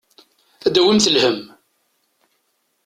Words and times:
Ad 0.65 0.71
d-tawimt 0.73 1.11
lhemm. 1.13 1.41